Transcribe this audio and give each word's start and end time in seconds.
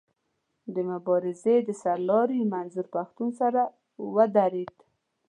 د 0.73 0.75
مبارزې 0.89 1.55
د 1.67 1.69
سر 1.81 1.97
لاري 2.09 2.39
منظور 2.53 2.85
پښتون 2.95 3.29
سره 3.41 3.61
ودرېد. 4.15 4.75